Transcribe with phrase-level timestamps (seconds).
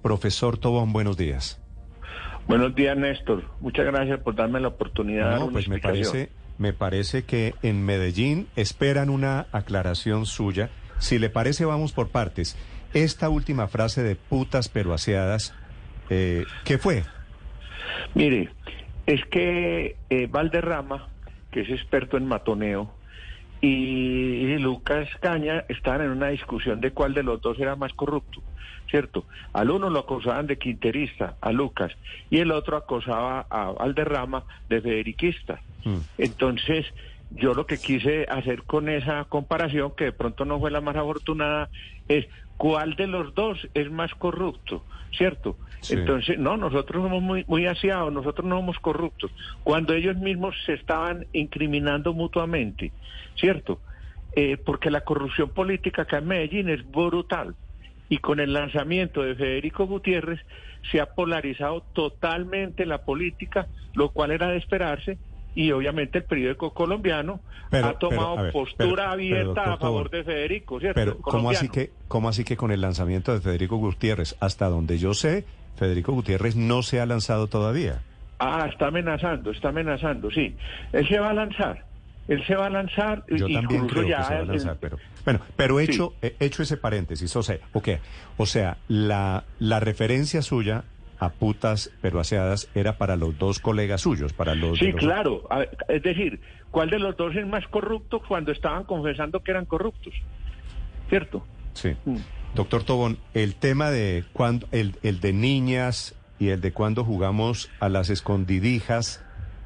[0.00, 1.60] Profesor Tobón, buenos días.
[2.46, 3.42] Buenos días, Néstor.
[3.58, 7.24] Muchas gracias por darme la oportunidad de dar No, una pues me parece, me parece
[7.24, 10.70] que en Medellín esperan una aclaración suya.
[10.98, 12.56] Si le parece, vamos por partes.
[12.94, 15.52] Esta última frase de putas pero aseadas,
[16.10, 17.02] eh, ¿qué fue?
[18.14, 18.50] Mire,
[19.06, 21.08] es que eh, Valderrama,
[21.50, 22.94] que es experto en matoneo,
[23.60, 27.92] y, y Lucas Caña estaban en una discusión de cuál de los dos era más
[27.94, 28.42] corrupto,
[28.90, 29.24] ¿cierto?
[29.52, 31.92] Al uno lo acusaban de quinterista, a Lucas,
[32.30, 35.60] y el otro acosaba a Valderrama de federiquista.
[35.84, 35.98] Mm.
[36.18, 36.86] Entonces,
[37.30, 40.96] yo lo que quise hacer con esa comparación, que de pronto no fue la más
[40.96, 41.68] afortunada,
[42.08, 42.26] es
[42.56, 44.84] cuál de los dos es más corrupto,
[45.16, 45.56] ¿cierto?
[45.80, 45.94] Sí.
[45.94, 49.30] Entonces, no, nosotros somos muy, muy aseados, nosotros no somos corruptos.
[49.62, 52.92] Cuando ellos mismos se estaban incriminando mutuamente,
[53.36, 53.80] ¿cierto?
[54.34, 57.54] Eh, porque la corrupción política acá en Medellín es brutal.
[58.08, 60.40] Y con el lanzamiento de Federico Gutiérrez
[60.90, 65.18] se ha polarizado totalmente la política, lo cual era de esperarse.
[65.56, 67.40] Y obviamente el periódico colombiano
[67.70, 70.94] Pero- ha tomado pero, a ver, postura pero- abierta a favor de Federico, ¿cierto?
[71.00, 74.36] Pero ¿cómo así, que, ¿cómo así que con el lanzamiento de Federico Gutiérrez?
[74.38, 75.44] Hasta donde yo sé,
[75.76, 78.02] Federico Gutiérrez no se ha lanzado todavía.
[78.38, 80.54] Ah, está amenazando, está amenazando, sí.
[80.92, 81.84] Él se va a lanzar.
[82.28, 83.24] Él se va a lanzar.
[83.28, 85.84] Yo también creo ya que se va a el- lanzar, pero bueno, pero Sí.
[85.84, 87.98] hecho eh, hecho ese paréntesis, o sea, okay,
[88.36, 90.84] o sea, la la referencia suya
[91.18, 95.42] a putas pero aseadas era para los dos colegas suyos, para los Sí, los- claro.
[95.50, 99.64] Ver, Es decir, ¿cuál de los dos es más corrupto cuando estaban confesando que eran
[99.64, 100.12] corruptos?
[101.08, 101.46] ¿Cierto?
[101.74, 101.94] Sí.
[102.04, 102.16] Mm.
[102.54, 107.70] Doctor Tobón, el tema de cuando el, el de niñas y el de cuando jugamos
[107.80, 109.22] a las escondidijas,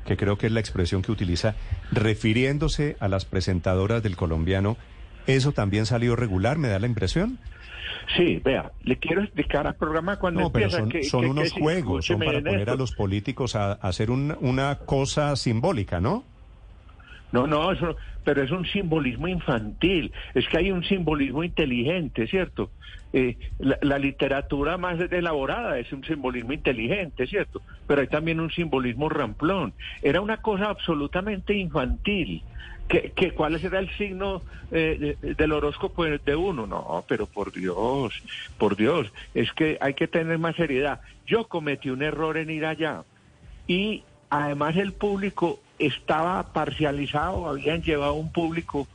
[0.06, 1.54] que creo que es la expresión que utiliza,
[1.92, 4.76] refiriéndose a las presentadoras del colombiano,
[5.26, 7.38] ¿eso también salió regular, me da la impresión?
[8.16, 11.52] Sí, vea, le quiero explicar al programa cuando No, pero son, que- son que- unos
[11.52, 16.24] juegos, son para poner a los políticos a, a hacer un- una cosa simbólica, ¿no?
[17.32, 20.12] No, no, eso, pero es un simbolismo infantil.
[20.34, 22.70] Es que hay un simbolismo inteligente, ¿cierto?
[23.12, 27.60] Eh, la, literatura más elaborada es un simbolismo inteligente, ¿cierto?
[27.86, 29.72] Pero hay también un simbolismo ramplón.
[30.02, 32.42] Era una cosa absolutamente infantil.
[32.88, 34.42] que que ¿Cuál será el signo
[34.72, 36.66] eh, de- del horóscopo de uno?
[36.66, 38.12] No, pero por Dios,
[38.58, 41.00] por Dios, es que hay que tener más seriedad.
[41.26, 43.02] Yo cometí un error en ir allá
[43.66, 48.86] y además el público estaba parcializado, habían llevado un público,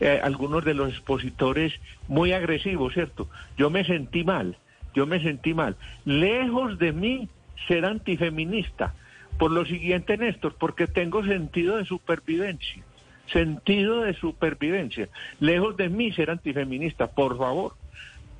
[0.00, 1.72] eh, algunos de los expositores
[2.08, 3.28] muy agresivos, ¿cierto?
[3.56, 4.56] Yo me sentí mal,
[4.94, 5.76] yo me sentí mal.
[6.04, 7.28] Lejos de mí
[7.68, 8.94] ser antifeminista,
[9.38, 12.82] por lo siguiente, Néstor, porque tengo sentido de supervivencia,
[13.32, 15.08] sentido de supervivencia.
[15.40, 17.74] Lejos de mí ser antifeminista, por favor.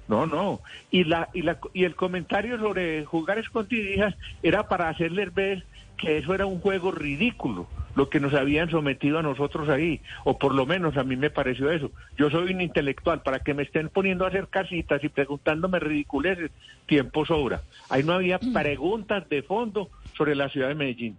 [0.07, 0.61] No, no.
[0.91, 5.65] Y la y la y el comentario sobre jugar escondidijas era para hacerles ver
[5.97, 10.39] que eso era un juego ridículo, lo que nos habían sometido a nosotros ahí, o
[10.39, 11.91] por lo menos a mí me pareció eso.
[12.17, 16.51] Yo soy un intelectual, para que me estén poniendo a hacer casitas y preguntándome ridiculeces,
[16.87, 17.63] tiempo sobra.
[17.89, 21.17] Ahí no había preguntas de fondo sobre la ciudad de Medellín.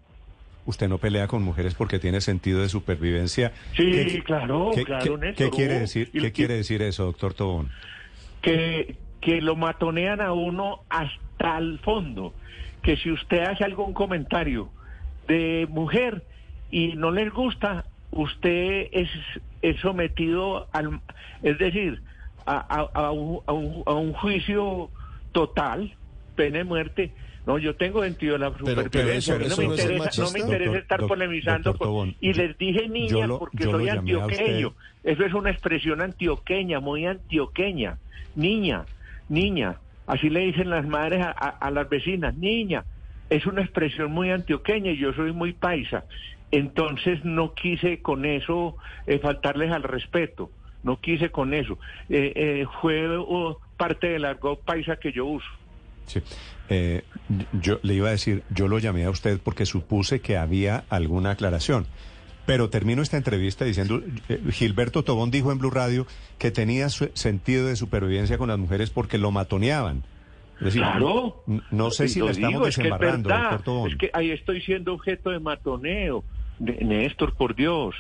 [0.66, 3.52] Usted no pelea con mujeres porque tiene sentido de supervivencia.
[3.76, 6.12] Sí, ¿Qué- claro, qué- claro, qué- Néstor, ¿Qué quiere oh, decir?
[6.12, 7.70] ¿Qué quiere decir eso, doctor Tobón?
[8.42, 12.34] que, que lo matonean a uno hasta el fondo.
[12.82, 14.70] Que si usted hace algún comentario
[15.28, 16.24] de mujer
[16.72, 19.10] y no les gusta, usted es,
[19.62, 21.00] es sometido al,
[21.44, 22.02] es decir,
[22.46, 24.92] a, a- a un, a un- a un juicio
[25.32, 25.96] total,
[26.36, 27.14] pena de muerte.
[27.46, 29.36] No, yo tengo sentido de la pero supervivencia.
[29.36, 31.70] eso- A mí no, me interesa, no me interesa Doctor- estar doc- polemizando.
[31.72, 34.74] doctor Tobón, y les dije niña lo- porque soy antioqueño.
[35.04, 37.98] Eso es una expresión antioqueña, muy antioqueña.
[38.34, 38.86] Niña,
[39.30, 39.78] niña.
[40.08, 42.84] Así le dicen las madres a, a- a las vecinas, niña.
[43.30, 46.06] Es una expresión muy antioqueña y yo soy muy paisa.
[46.52, 48.76] Entonces no quise con eso
[49.08, 50.50] eh, faltarles al respeto.
[50.84, 51.80] No quise con eso.
[52.10, 55.48] Eh, eh, fue oh, parte del argot paisa que yo uso.
[56.06, 56.22] Sí.
[56.70, 57.02] Eh,
[57.62, 61.32] yo le iba a decir, yo lo llamé a usted porque supuse que había alguna
[61.32, 61.88] aclaración.
[62.46, 66.06] Pero termino esta entrevista diciendo, eh, Gilberto Tobón dijo en Blue Radio
[66.38, 70.04] que tenía su- sentido de supervivencia con las mujeres porque lo matoneaban.
[70.60, 71.44] Es decir, claro.
[71.72, 73.44] no sé si lo estamos digo, es que es desembarrando, verdad.
[73.50, 73.92] doctor Tobón.
[73.92, 76.24] Es que ahí estoy siendo objeto de matoneo.
[76.60, 77.96] Néstor, por Dios.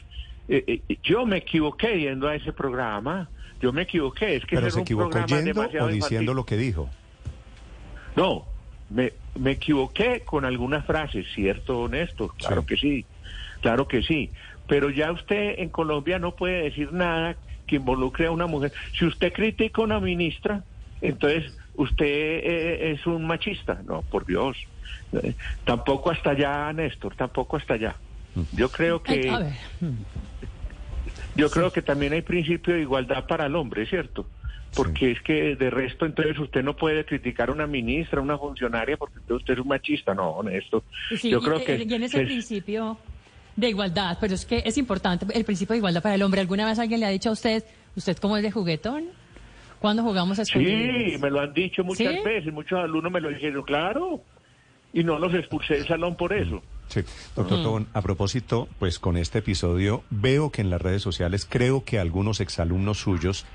[0.47, 3.29] Eh, eh, yo me equivoqué yendo a ese programa.
[3.61, 4.35] Yo me equivoqué.
[4.35, 6.35] Es que Pero se un equivocó programa yendo demasiado o diciendo infantil.
[6.35, 6.89] lo que dijo.
[8.15, 8.45] No,
[8.89, 12.31] me, me equivoqué con algunas frases, ¿cierto, Néstor?
[12.37, 12.67] Claro Sí.
[12.67, 13.05] que sí,
[13.61, 14.31] claro que sí.
[14.67, 17.35] Pero ya usted en Colombia no puede decir nada
[17.67, 18.71] que involucre a una mujer.
[18.97, 20.63] Si usted critica a una ministra,
[21.01, 23.81] entonces usted eh, es un machista.
[23.85, 24.57] No, por Dios.
[25.65, 27.95] Tampoco hasta allá, Néstor, tampoco hasta allá.
[28.51, 29.29] Yo creo que...
[29.29, 29.53] A ver.
[31.35, 34.25] Yo creo que también hay principio de igualdad para el hombre, ¿cierto?
[34.73, 38.37] Porque es que de resto entonces usted no puede criticar a una ministra, a una
[38.37, 40.83] funcionaria, porque entonces usted es un machista, no, honesto.
[41.17, 41.85] Sí, Yo y- creo y- que...
[41.89, 42.97] y en ese principio
[43.55, 46.41] de igualdad, pero es que es importante el principio de igualdad para el hombre.
[46.41, 47.63] ¿Alguna vez alguien le ha dicho a usted,
[47.95, 49.05] usted cómo es de juguetón?
[49.79, 52.19] ¿Cuándo jugamos a Sí, me lo han dicho muchas ¿Sí?
[52.23, 54.21] veces, muchos alumnos me lo dijeron, claro,
[54.93, 56.61] y no los expulsé del salón por eso.
[56.87, 57.01] Sí,
[57.35, 61.83] doctor Tobón, a propósito, pues con este episodio veo que en las redes sociales creo
[61.83, 63.45] que algunos exalumnos suyos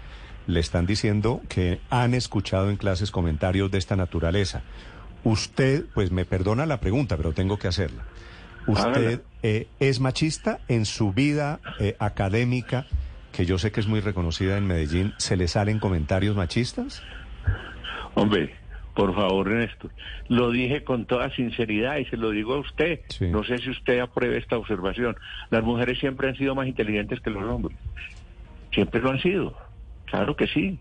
[0.46, 4.62] le están diciendo que han escuchado en clases comentarios de esta naturaleza.
[5.22, 8.04] Usted, pues me perdona la pregunta, pero tengo que hacerla.
[8.66, 12.86] ¿Usted eh, es machista en su vida eh, académica,
[13.32, 17.02] que yo sé que es muy reconocida en Medellín, se le salen comentarios machistas?
[18.14, 18.54] Hombre,
[19.00, 19.90] por favor, Néstor,
[20.28, 23.00] lo dije con toda sinceridad y se lo digo a usted.
[23.08, 23.28] Sí.
[23.28, 25.16] No sé si usted apruebe esta observación.
[25.50, 27.74] Las mujeres siempre han sido más inteligentes que los hombres.
[28.74, 29.56] Siempre lo han sido.
[30.04, 30.78] Claro que sí.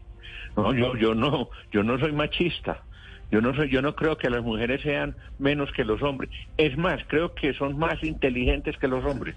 [0.58, 2.84] No, yo, yo no, yo no soy machista.
[3.32, 6.30] Yo no soy, yo no creo que las mujeres sean menos que los hombres.
[6.58, 9.36] Es más, creo que son más inteligentes que los hombres.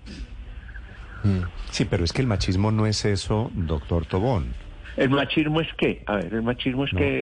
[1.70, 4.54] Sí, pero es que el machismo no es eso, doctor Tobón.
[4.96, 6.02] El machismo es qué?
[6.06, 6.98] A ver, el machismo es No.
[6.98, 7.21] que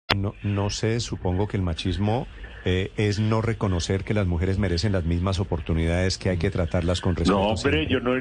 [0.15, 2.27] No, no sé, supongo que el machismo
[2.65, 7.01] eh, es no reconocer que las mujeres merecen las mismas oportunidades que hay que tratarlas
[7.01, 7.39] con respeto.
[7.39, 8.13] No, hombre, yo no,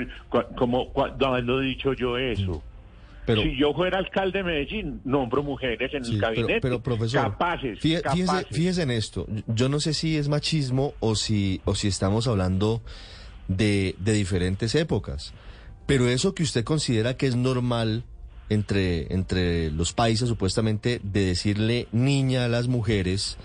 [0.57, 2.63] como, cuando he dicho yo eso?
[3.27, 6.61] Pero, si yo fuera alcalde de Medellín, nombro mujeres en sí, el gabinete.
[6.61, 8.57] pero, profesor, Capaces, fíjese, fíjese, capaces.
[8.57, 9.27] fíjese en esto.
[9.47, 12.81] Yo no sé si es machismo o si, o si estamos hablando
[13.47, 15.35] de, de diferentes épocas.
[15.87, 18.05] Pero eso que usted considera que es normal
[18.51, 23.39] entre, entre los países, supuestamente, de decirle niña a las mujeres,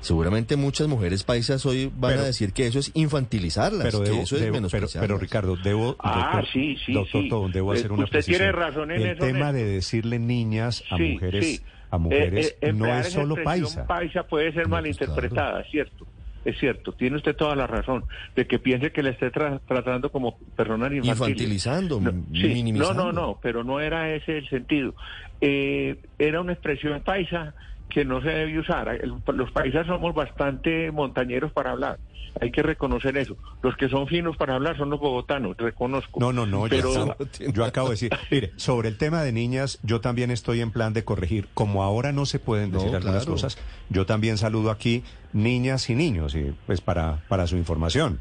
[0.00, 4.10] seguramente muchas mujeres paisas hoy van Pero- a decir que eso es infantilizarlas, pero, que
[4.10, 5.06] debo- eso es debo- pero, menospreciarlas.
[5.08, 7.52] pero Ricardo, debo, Ah, doctor, sí, sí, doctor sí.
[7.52, 8.38] Debo Eh, hacer una usted precisión.
[8.38, 11.60] tiene razón en El eso, tema de decirle niñas a Sí, mujeres, sí.
[11.90, 13.86] a mujeres Eh, eh, no es solo paisa.
[13.86, 16.06] paisa puede ser No, pues, malinterpretada, cierto.
[16.44, 18.04] Es cierto, tiene usted toda la razón
[18.34, 21.10] de que piense que le esté tra- tratando como persona infantil.
[21.10, 22.94] Infantilizando, no, sí, minimizando.
[23.04, 24.94] No, no, no, pero no era ese el sentido.
[25.40, 27.54] Eh, era una expresión paisa
[27.90, 28.88] que no se debe usar.
[28.88, 31.98] El- los paisas somos bastante montañeros para hablar.
[32.40, 33.36] Hay que reconocer eso.
[33.60, 36.20] Los que son finos para hablar son los bogotanos, reconozco.
[36.20, 37.16] No, no, no, yo, Pero, acabo,
[37.52, 40.92] yo acabo de decir, mire, sobre el tema de niñas, yo también estoy en plan
[40.92, 41.48] de corregir.
[41.54, 43.32] Como ahora no se pueden decir No, algunas claro.
[43.32, 48.20] cosas, yo también saludo aquí niñas y niños, y pues para, para su información.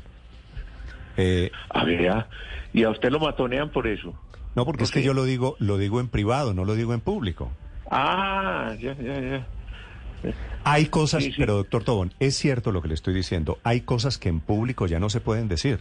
[1.18, 2.26] Eh, a ver,
[2.74, 4.14] y a usted lo matonean por eso.
[4.56, 6.94] no, porque es ¿Por que yo lo digo, lo digo en privado, no lo digo
[6.96, 7.52] en público.
[7.92, 9.48] Ah, ya, ya, ya.
[10.64, 11.36] Hay cosas, Sí, sí.
[11.40, 14.88] pero doctor Tobón, es cierto lo que le estoy diciendo, hay cosas que en público
[14.88, 15.80] ya no se pueden decir.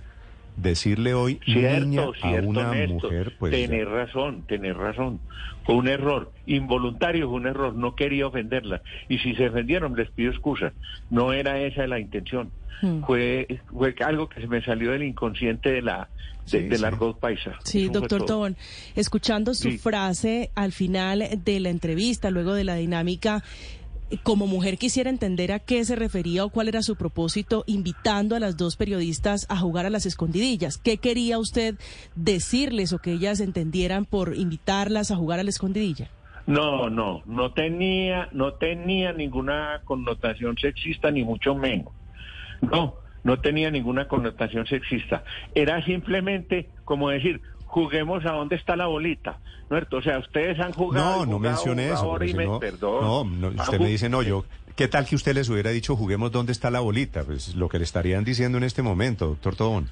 [0.57, 2.89] Decirle hoy Cierto, niña cierto, a una Néstor.
[3.13, 3.53] mujer, pues...
[3.53, 5.21] ya- Tenés razón, tenés razón.
[5.65, 7.75] Fue un error, involuntario, fue un error.
[7.75, 8.83] No quería ofenderla.
[9.09, 10.73] Y si se ofendieron, les pido excusas.
[11.11, 12.51] No era esa la intención.
[12.83, 13.03] Hmm.
[13.05, 16.09] Fue, fue algo que se me salió del inconsciente de la
[16.51, 16.85] de, Sí, del sí.
[17.21, 17.53] paisa.
[17.65, 18.25] Sí, doctor.
[18.25, 18.57] Tobón,
[18.97, 19.79] escuchando su Sí.
[19.79, 23.45] frase al final de la entrevista, luego de la dinámica,
[24.23, 28.41] como mujer quisiera entender a qué se refería o cuál era su propósito invitando a
[28.41, 30.79] las dos periodistas a jugar a las escondidillas.
[30.79, 31.77] ¿Qué quería usted
[32.15, 36.11] decirles o que ellas entendieran por invitarlas a jugar a la escondidilla?
[36.47, 41.93] No, no, no tenía, no tenía ninguna connotación sexista, ni mucho menos.
[42.63, 45.25] No, no tenía ninguna connotación sexista.
[45.55, 49.39] Era simplemente como decir, juguemos a dónde está la bolita.
[49.71, 49.79] ¿no?
[49.97, 51.25] O sea, ustedes han jugado.
[51.25, 52.19] No, no jugado eso.
[52.21, 53.41] si no- perdón.
[53.41, 54.45] no, no, usted me dice, no, yo
[54.79, 57.25] ¿Qué tal que usted les hubiera dicho juguemos dónde está la bolita?
[57.25, 59.91] Pues lo que le estarían diciendo en este momento, doctor Tobón.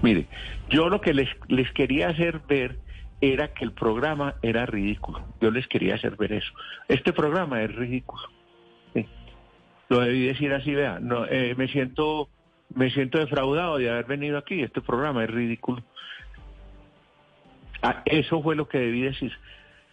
[0.00, 0.26] Mire,
[0.70, 2.78] yo lo que les, les quería hacer ver
[3.20, 5.22] era que el programa era ridículo.
[5.38, 6.50] Yo les quería hacer ver eso.
[6.88, 8.22] Este programa es ridículo.
[8.94, 9.06] Sí.
[9.90, 10.98] Lo debí decir así, vea.
[10.98, 12.30] No, eh, me siento
[12.74, 14.62] me siento defraudado de haber venido aquí.
[14.62, 15.82] Este programa es ridículo.
[17.82, 19.32] Ah, eso fue lo que debí decir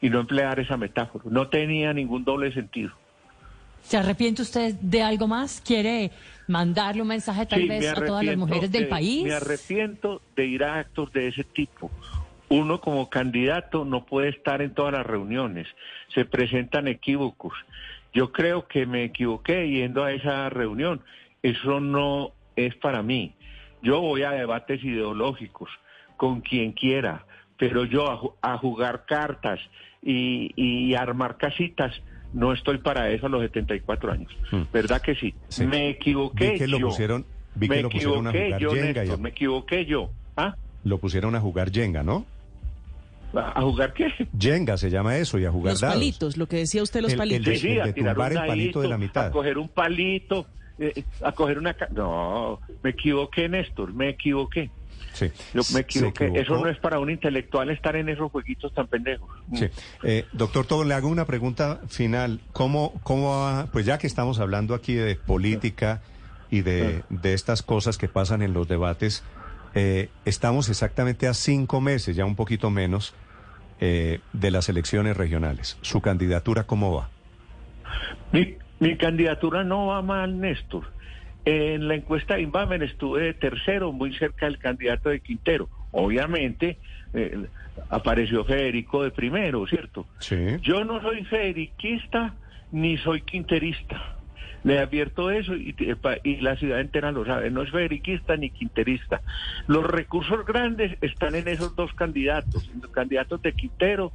[0.01, 1.25] y no emplear esa metáfora.
[1.29, 2.91] No tenía ningún doble sentido.
[3.83, 5.61] ¿Se arrepiente usted de algo más?
[5.65, 6.11] ¿Quiere
[6.47, 9.23] mandarle un mensaje tal Sí, vez a todas las mujeres del de- país?
[9.23, 11.91] Me arrepiento de ir a actos de ese tipo.
[12.49, 15.67] Uno como candidato no puede estar en todas las reuniones.
[16.13, 17.53] Se presentan equívocos.
[18.13, 21.01] Yo creo que me equivoqué yendo a esa reunión.
[21.41, 23.33] Eso no es para mí.
[23.81, 25.69] Yo voy a debates ideológicos
[26.17, 27.25] con quien quiera,
[27.57, 29.59] pero yo a, a jugar cartas
[30.03, 31.93] y, y armar casitas
[32.33, 34.31] no estoy para eso a los 74 años.
[34.51, 34.61] Hmm.
[34.71, 35.33] ¿Verdad que sí?
[35.49, 35.65] Sí.
[35.65, 36.87] Me equivoqué Vi que lo yo.
[36.89, 39.29] pusieron- vi que me lo pusieron a equivoqué jugar yo, Jenga y Néstor, a- me
[39.29, 40.11] equivoqué yo.
[40.37, 40.55] ¿Ah?
[40.83, 42.25] Lo pusieron a jugar Jenga, ¿no?
[43.33, 44.11] ¿A jugar qué?
[44.37, 45.95] Jenga se llama eso y a jugar Los dados.
[45.95, 47.45] palitos, lo que decía usted, los El- el palitos.
[47.45, 49.27] de- Sí, sí, el a tirar tumbar el palito de la mitad.
[49.27, 50.47] A coger un palito,
[50.81, 51.75] eh, a coger una...
[51.91, 54.69] No, me equivoqué, Néstor, me equivoqué.
[55.13, 55.31] Sí.
[55.53, 56.31] Yo me equivoqué.
[56.35, 59.29] Eso no es para un intelectual estar en esos jueguitos tan pendejos.
[59.53, 59.69] Sí.
[60.03, 62.39] Eh, doctor Tobón, le hago una pregunta final.
[62.53, 66.01] ¿Cómo, cómo va, pues ya que estamos hablando aquí de política
[66.49, 69.23] y de, de estas cosas que pasan en los debates,
[69.73, 73.13] eh, estamos exactamente a cinco meses, ya un poquito menos,
[73.79, 75.77] eh, de las elecciones regionales.
[75.81, 77.09] ¿Su candidatura cómo va?
[78.31, 80.83] Mi, mi candidatura no va mal, Néstor.
[81.45, 85.69] En la encuesta de Inbamer estuve de tercero, muy cerca del candidato de Quintero.
[85.91, 86.77] Obviamente
[87.13, 87.45] eh,
[87.89, 90.07] apareció Federico de primero, ¿cierto?
[90.17, 90.57] Sí.
[90.63, 92.33] Yo no soy federiquista
[92.71, 94.15] ni soy quinterista.
[94.63, 95.73] Le advierto eso y,
[96.41, 97.49] la ciudad entera lo sabe.
[97.49, 99.21] No es federiquista ni quinterista.
[99.67, 104.11] Los recursos grandes están en esos dos candidatos, en los candidatos de Quintero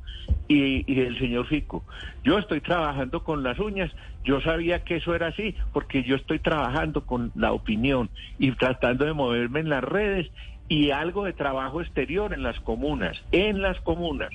[0.46, 1.84] y, y el señor Fico.
[2.22, 3.90] Yo estoy trabajando con las uñas.
[4.24, 9.04] Yo sabía que eso era así porque yo estoy trabajando con la opinión y tratando
[9.04, 10.30] de moverme en las redes
[10.68, 13.20] y algo de trabajo exterior en las comunas.
[13.32, 14.30] En las comunas.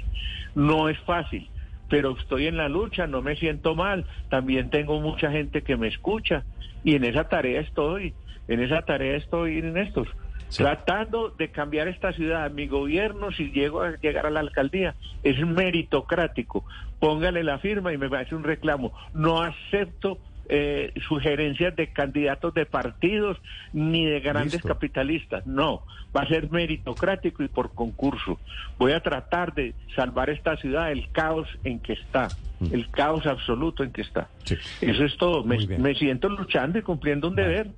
[0.56, 1.50] No es fácil
[1.92, 5.90] pero estoy en la lucha, no me siento mal, también tengo mucha gente que me
[5.90, 6.46] escucha
[6.86, 8.14] y en esa tarea estoy,
[8.48, 10.08] en esa tarea estoy en estos,
[10.48, 10.64] Sí.
[10.64, 12.52] tratando de cambiar esta ciudad.
[12.52, 16.66] Mi gobierno, si llego a llegar a la alcaldía, es meritocrático.
[17.00, 18.94] Póngale la firma y me hace un reclamo.
[19.14, 20.18] No acepto
[20.54, 23.38] eh, sugerencias de candidatos de partidos
[23.72, 24.68] ni de grandes Listo.
[24.68, 25.48] capitalistas.
[25.48, 25.84] No,
[26.16, 28.38] va a ser meritocrático y por concurso.
[28.78, 32.28] Voy a tratar de salvar esta ciudad del caos en que está,
[32.70, 34.24] el caos absoluto en que está.
[34.24, 34.44] Mm.
[34.44, 34.58] Sí.
[34.82, 35.46] Eso es todo.
[35.46, 37.70] Me siento luchando y cumpliendo un deber.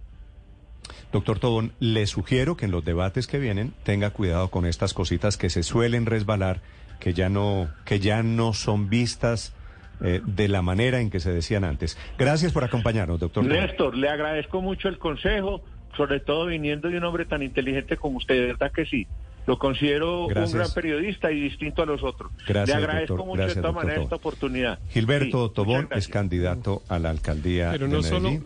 [1.12, 5.38] Doctor Tobón, le sugiero que en los debates que vienen tenga cuidado con estas cositas
[5.38, 6.62] que se suelen resbalar,
[7.00, 9.54] que ya no, que ya no son vistas
[10.04, 11.98] eh, de la manera en que se decían antes.
[12.18, 13.44] Gracias por acompañarnos, doctor.
[13.46, 15.62] Néstor, le agradezco mucho el consejo,
[15.98, 19.08] sobre todo viniendo de un hombre tan inteligente como usted, de verdad que sí.
[19.46, 20.54] Lo considero Gracias.
[20.54, 22.32] un gran periodista y distinto a los otros.
[22.48, 23.26] Gracias, le agradezco doctor.
[23.28, 24.80] mucho Gracias, de todas maneras esta oportunidad.
[24.90, 28.46] Gilberto Sí, Tobón es candidato a la alcaldía Pero de no solo- Medellín.